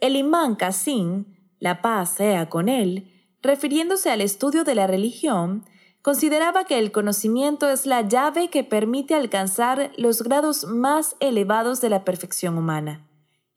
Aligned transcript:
El 0.00 0.16
imán 0.16 0.56
Qasim, 0.56 1.26
la 1.58 1.82
paz 1.82 2.14
sea 2.16 2.48
con 2.48 2.68
él, 2.68 3.10
refiriéndose 3.42 4.10
al 4.10 4.20
estudio 4.20 4.64
de 4.64 4.74
la 4.74 4.86
religión, 4.86 5.64
consideraba 6.02 6.64
que 6.64 6.78
el 6.78 6.92
conocimiento 6.92 7.68
es 7.68 7.86
la 7.86 8.02
llave 8.02 8.48
que 8.48 8.64
permite 8.64 9.14
alcanzar 9.14 9.92
los 9.96 10.22
grados 10.22 10.64
más 10.64 11.16
elevados 11.20 11.80
de 11.80 11.90
la 11.90 12.04
perfección 12.04 12.56
humana 12.56 13.06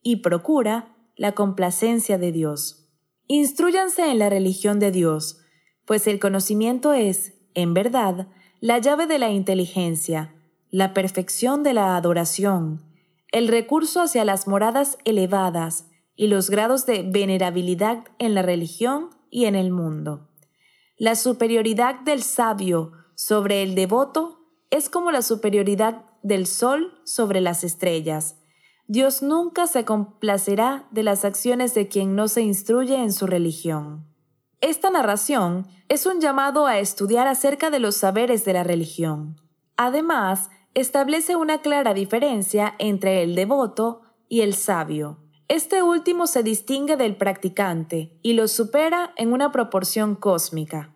y 0.01 0.17
procura 0.17 0.93
la 1.15 1.31
complacencia 1.31 2.17
de 2.17 2.31
Dios. 2.31 2.89
Instruyanse 3.27 4.11
en 4.11 4.19
la 4.19 4.29
religión 4.29 4.79
de 4.79 4.91
Dios, 4.91 5.39
pues 5.85 6.07
el 6.07 6.19
conocimiento 6.19 6.93
es, 6.93 7.33
en 7.53 7.73
verdad, 7.73 8.27
la 8.59 8.79
llave 8.79 9.07
de 9.07 9.19
la 9.19 9.29
inteligencia, 9.29 10.33
la 10.69 10.93
perfección 10.93 11.63
de 11.63 11.73
la 11.73 11.95
adoración, 11.95 12.81
el 13.31 13.47
recurso 13.47 14.01
hacia 14.01 14.25
las 14.25 14.47
moradas 14.47 14.97
elevadas, 15.05 15.87
y 16.15 16.27
los 16.27 16.49
grados 16.49 16.85
de 16.85 17.03
venerabilidad 17.03 18.05
en 18.19 18.35
la 18.35 18.41
religión 18.41 19.09
y 19.29 19.45
en 19.45 19.55
el 19.55 19.71
mundo. 19.71 20.29
La 20.97 21.15
superioridad 21.15 21.99
del 22.01 22.21
sabio 22.23 22.91
sobre 23.15 23.63
el 23.63 23.75
devoto 23.75 24.39
es 24.69 24.89
como 24.89 25.11
la 25.11 25.21
superioridad 25.21 26.05
del 26.21 26.47
sol 26.47 26.99
sobre 27.03 27.41
las 27.41 27.63
estrellas. 27.63 28.37
Dios 28.87 29.23
nunca 29.23 29.67
se 29.67 29.85
complacerá 29.85 30.87
de 30.91 31.03
las 31.03 31.25
acciones 31.25 31.73
de 31.73 31.87
quien 31.87 32.15
no 32.15 32.27
se 32.27 32.41
instruye 32.41 32.95
en 32.95 33.13
su 33.13 33.27
religión. 33.27 34.05
Esta 34.61 34.89
narración 34.89 35.67
es 35.89 36.05
un 36.05 36.21
llamado 36.21 36.67
a 36.67 36.79
estudiar 36.79 37.27
acerca 37.27 37.69
de 37.69 37.79
los 37.79 37.95
saberes 37.95 38.45
de 38.45 38.53
la 38.53 38.63
religión. 38.63 39.41
Además, 39.77 40.49
establece 40.73 41.35
una 41.35 41.61
clara 41.61 41.93
diferencia 41.93 42.75
entre 42.79 43.23
el 43.23 43.35
devoto 43.35 44.01
y 44.29 44.41
el 44.41 44.53
sabio. 44.53 45.22
Este 45.47 45.83
último 45.83 46.27
se 46.27 46.41
distingue 46.41 46.95
del 46.95 47.17
practicante 47.17 48.17
y 48.21 48.33
lo 48.33 48.47
supera 48.47 49.13
en 49.17 49.33
una 49.33 49.51
proporción 49.51 50.15
cósmica. 50.15 50.93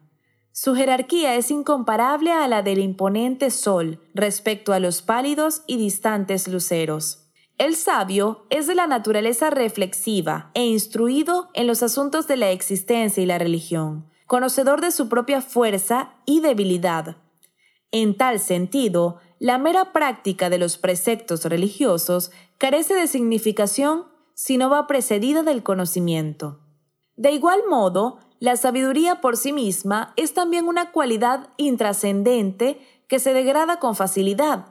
Su 0.52 0.73
jerarquía 0.73 1.36
es 1.36 1.52
incomparable 1.52 2.31
a 2.31 2.48
la 2.48 2.64
del 2.64 2.80
imponente 2.80 3.52
sol 3.52 3.99
respecto 4.16 4.73
a 4.73 4.80
los 4.80 5.02
pálidos 5.02 5.64
y 5.67 5.77
distantes 5.77 6.48
luceros. 6.48 7.27
El 7.60 7.76
sabio 7.76 8.45
es 8.49 8.67
de 8.67 8.76
la 8.76 8.88
naturaleza 8.88 9.49
reflexiva 9.49 10.52
e 10.54 10.66
instruido 10.66 11.50
en 11.54 11.67
los 11.67 11.83
asuntos 11.83 12.27
de 12.27 12.38
la 12.38 12.52
existencia 12.52 13.21
y 13.21 13.26
la 13.26 13.38
religión, 13.38 14.08
conocedor 14.26 14.80
de 14.82 14.92
su 14.92 15.10
propia 15.10 15.42
fuerza 15.42 16.14
y 16.26 16.39
debilidad. 16.39 17.17
En 17.92 18.16
tal 18.16 18.39
sentido, 18.39 19.20
la 19.39 19.58
mera 19.58 19.92
práctica 19.92 20.50
de 20.50 20.58
los 20.58 20.77
preceptos 20.77 21.45
religiosos 21.45 22.32
carece 22.58 22.95
de 22.95 23.08
significación 23.08 24.05
si 24.37 24.59
no 24.59 24.70
va 24.70 24.86
precedida 24.86 25.42
del 25.42 25.64
conocimiento. 25.64 26.59
De 27.15 27.31
igual 27.31 27.61
modo, 27.67 28.20
la 28.39 28.55
sabiduría 28.55 29.20
por 29.20 29.36
sí 29.36 29.52
misma 29.52 30.14
es 30.15 30.36
también 30.36 30.67
una 30.67 30.92
cualidad 30.92 31.49
intrascendente 31.58 32.80
que 33.08 33.17
se 33.17 33.33
degrada 33.33 33.80
con 33.80 33.95
facilidad. 33.95 34.67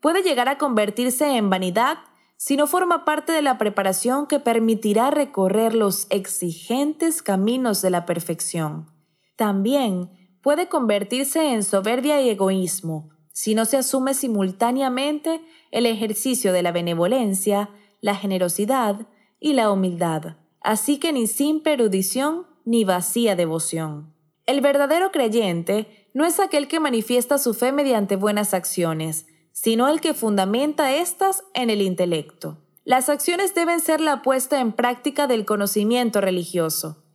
Puede 0.00 0.22
llegar 0.22 0.48
a 0.48 0.56
convertirse 0.56 1.36
en 1.36 1.50
vanidad 1.50 1.98
si 2.38 2.56
no 2.56 2.66
forma 2.66 3.04
parte 3.04 3.32
de 3.32 3.42
la 3.42 3.58
preparación 3.58 4.26
que 4.26 4.40
permitirá 4.40 5.10
recorrer 5.10 5.74
los 5.74 6.06
exigentes 6.08 7.20
caminos 7.20 7.82
de 7.82 7.90
la 7.90 8.06
perfección. 8.06 8.90
También 9.36 10.38
puede 10.40 10.70
convertirse 10.70 11.52
en 11.52 11.62
soberbia 11.62 12.22
y 12.22 12.30
egoísmo 12.30 13.10
si 13.34 13.56
no 13.56 13.64
se 13.64 13.76
asume 13.76 14.14
simultáneamente 14.14 15.42
el 15.72 15.86
ejercicio 15.86 16.52
de 16.52 16.62
la 16.62 16.70
benevolencia, 16.70 17.68
la 18.04 18.14
generosidad 18.14 19.06
y 19.40 19.54
la 19.54 19.70
humildad, 19.70 20.36
así 20.60 20.98
que 20.98 21.10
ni 21.10 21.26
simple 21.26 21.72
erudición 21.72 22.46
ni 22.66 22.84
vacía 22.84 23.34
devoción. 23.34 24.14
El 24.44 24.60
verdadero 24.60 25.10
creyente 25.10 26.10
no 26.12 26.26
es 26.26 26.38
aquel 26.38 26.68
que 26.68 26.80
manifiesta 26.80 27.38
su 27.38 27.54
fe 27.54 27.72
mediante 27.72 28.16
buenas 28.16 28.52
acciones, 28.52 29.26
sino 29.52 29.88
el 29.88 30.02
que 30.02 30.12
fundamenta 30.12 30.94
éstas 30.94 31.44
en 31.54 31.70
el 31.70 31.80
intelecto. 31.80 32.58
Las 32.84 33.08
acciones 33.08 33.54
deben 33.54 33.80
ser 33.80 34.02
la 34.02 34.20
puesta 34.20 34.60
en 34.60 34.72
práctica 34.72 35.26
del 35.26 35.46
conocimiento 35.46 36.20
religioso. 36.20 37.06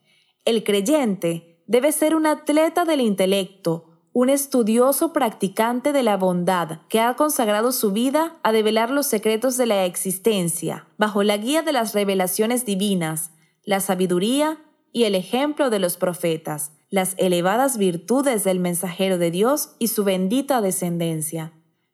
El 0.43 0.63
creyente 0.63 1.61
debe 1.67 1.91
ser 1.91 2.15
un 2.15 2.25
atleta 2.25 2.83
del 2.83 3.01
intelecto, 3.01 3.88
un 4.19 4.29
estudioso 4.29 5.13
practicante 5.13 5.93
de 5.93 6.03
la 6.03 6.17
bondad 6.17 6.79
que 6.89 6.99
ha 6.99 7.13
consagrado 7.13 7.71
su 7.71 7.93
vida 7.93 8.35
a 8.43 8.51
develar 8.51 8.89
los 8.89 9.05
secretos 9.05 9.55
de 9.55 9.65
la 9.65 9.85
existencia, 9.85 10.89
bajo 10.97 11.23
la 11.23 11.37
guía 11.37 11.61
de 11.61 11.71
las 11.71 11.93
revelaciones 11.93 12.65
divinas, 12.65 13.31
la 13.63 13.79
sabiduría 13.79 14.57
y 14.91 15.05
el 15.05 15.15
ejemplo 15.15 15.69
de 15.69 15.79
los 15.79 15.95
profetas, 15.95 16.73
las 16.89 17.13
elevadas 17.17 17.77
virtudes 17.77 18.43
del 18.43 18.59
mensajero 18.59 19.17
de 19.19 19.31
Dios 19.31 19.75
y 19.79 19.87
su 19.87 20.03
bendita 20.03 20.59
descendencia. 20.59 21.53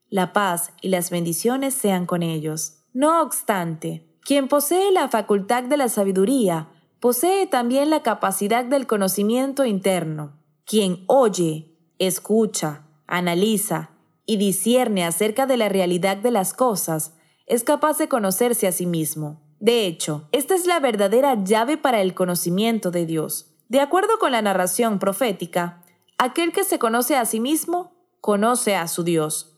La 0.09 0.33
paz 0.33 0.71
y 0.81 0.89
las 0.89 1.11
bendiciones 1.11 1.75
sean 1.75 2.07
con 2.07 2.23
ellos. 2.23 2.79
No 2.91 3.21
obstante, 3.21 4.17
quien 4.21 4.47
posee 4.47 4.91
la 4.91 5.09
facultad 5.09 5.61
de 5.61 5.77
la 5.77 5.89
sabiduría, 5.89 6.69
posee 6.99 7.45
también 7.45 7.91
la 7.91 8.01
capacidad 8.01 8.65
del 8.65 8.87
conocimiento 8.87 9.63
interno. 9.63 10.41
Quien 10.65 11.03
oye, 11.05 11.74
escucha, 11.99 12.83
analiza 13.07 13.91
y 14.25 14.37
discierne 14.37 15.05
acerca 15.05 15.45
de 15.45 15.57
la 15.57 15.69
realidad 15.69 16.17
de 16.17 16.31
las 16.31 16.53
cosas, 16.53 17.13
es 17.45 17.63
capaz 17.63 17.97
de 17.97 18.07
conocerse 18.07 18.67
a 18.67 18.71
sí 18.71 18.85
mismo. 18.85 19.41
De 19.59 19.85
hecho, 19.85 20.27
esta 20.31 20.55
es 20.55 20.65
la 20.65 20.79
verdadera 20.79 21.43
llave 21.43 21.77
para 21.77 22.01
el 22.01 22.13
conocimiento 22.13 22.91
de 22.91 23.05
Dios. 23.05 23.51
De 23.69 23.79
acuerdo 23.79 24.19
con 24.19 24.31
la 24.31 24.41
narración 24.41 24.99
profética, 24.99 25.83
aquel 26.17 26.51
que 26.51 26.63
se 26.63 26.79
conoce 26.79 27.15
a 27.15 27.25
sí 27.25 27.39
mismo, 27.39 27.93
conoce 28.21 28.75
a 28.75 28.87
su 28.87 29.03
Dios. 29.03 29.57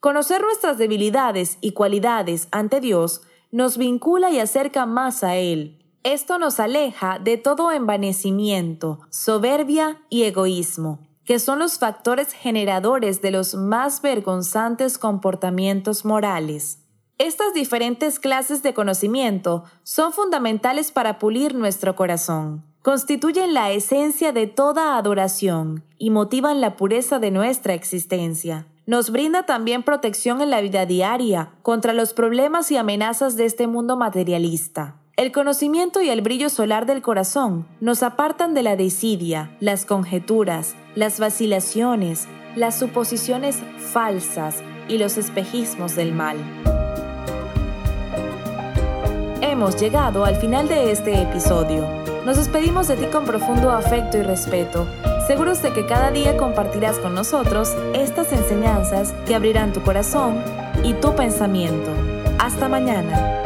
Conocer 0.00 0.42
nuestras 0.42 0.78
debilidades 0.78 1.58
y 1.60 1.72
cualidades 1.72 2.48
ante 2.52 2.80
Dios 2.80 3.22
nos 3.50 3.76
vincula 3.76 4.30
y 4.30 4.38
acerca 4.38 4.86
más 4.86 5.24
a 5.24 5.36
Él. 5.36 5.82
Esto 6.02 6.38
nos 6.38 6.60
aleja 6.60 7.18
de 7.18 7.36
todo 7.36 7.72
envanecimiento, 7.72 9.00
soberbia 9.10 10.02
y 10.08 10.22
egoísmo 10.22 11.06
que 11.26 11.38
son 11.40 11.58
los 11.58 11.78
factores 11.78 12.32
generadores 12.32 13.20
de 13.20 13.32
los 13.32 13.54
más 13.54 14.00
vergonzantes 14.00 14.96
comportamientos 14.96 16.04
morales. 16.04 16.78
Estas 17.18 17.52
diferentes 17.52 18.20
clases 18.20 18.62
de 18.62 18.74
conocimiento 18.74 19.64
son 19.82 20.12
fundamentales 20.12 20.92
para 20.92 21.18
pulir 21.18 21.54
nuestro 21.54 21.96
corazón, 21.96 22.64
constituyen 22.82 23.54
la 23.54 23.72
esencia 23.72 24.32
de 24.32 24.46
toda 24.46 24.96
adoración 24.96 25.82
y 25.98 26.10
motivan 26.10 26.60
la 26.60 26.76
pureza 26.76 27.18
de 27.18 27.30
nuestra 27.30 27.74
existencia. 27.74 28.66
Nos 28.86 29.10
brinda 29.10 29.44
también 29.44 29.82
protección 29.82 30.40
en 30.40 30.50
la 30.50 30.60
vida 30.60 30.86
diaria 30.86 31.50
contra 31.62 31.92
los 31.92 32.12
problemas 32.12 32.70
y 32.70 32.76
amenazas 32.76 33.34
de 33.34 33.46
este 33.46 33.66
mundo 33.66 33.96
materialista. 33.96 34.94
El 35.16 35.32
conocimiento 35.32 36.02
y 36.02 36.10
el 36.10 36.20
brillo 36.20 36.50
solar 36.50 36.86
del 36.86 37.02
corazón 37.02 37.66
nos 37.80 38.02
apartan 38.02 38.52
de 38.52 38.62
la 38.62 38.76
desidia, 38.76 39.56
las 39.58 39.86
conjeturas, 39.86 40.76
las 40.96 41.20
vacilaciones, 41.20 42.26
las 42.56 42.78
suposiciones 42.78 43.58
falsas 43.92 44.56
y 44.88 44.96
los 44.98 45.18
espejismos 45.18 45.94
del 45.94 46.12
mal. 46.12 46.38
Hemos 49.42 49.78
llegado 49.78 50.24
al 50.24 50.36
final 50.36 50.66
de 50.68 50.90
este 50.90 51.20
episodio. 51.22 51.86
Nos 52.24 52.38
despedimos 52.38 52.88
de 52.88 52.96
ti 52.96 53.06
con 53.12 53.26
profundo 53.26 53.70
afecto 53.70 54.16
y 54.16 54.22
respeto, 54.22 54.86
seguros 55.26 55.62
de 55.62 55.72
que 55.72 55.86
cada 55.86 56.10
día 56.10 56.36
compartirás 56.38 56.98
con 56.98 57.14
nosotros 57.14 57.76
estas 57.94 58.32
enseñanzas 58.32 59.14
que 59.26 59.34
abrirán 59.34 59.74
tu 59.74 59.82
corazón 59.82 60.42
y 60.82 60.94
tu 60.94 61.14
pensamiento. 61.14 61.90
Hasta 62.38 62.68
mañana. 62.68 63.45